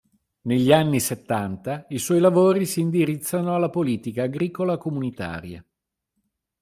[0.45, 5.63] Negli anni settanta i suoi lavori si indirizzano alla politica agricola comunitaria.